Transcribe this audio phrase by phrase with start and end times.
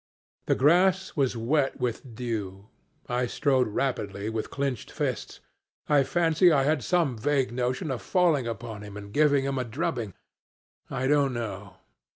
[0.47, 2.69] The grass was wet with dew.
[3.07, 5.41] I strode rapidly with clenched fists.
[5.87, 9.63] I fancy I had some vague notion of falling upon him and giving him a
[9.63, 10.15] drubbing.
[10.89, 11.75] I don't know.